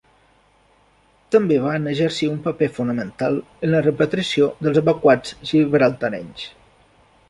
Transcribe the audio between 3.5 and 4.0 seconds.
en la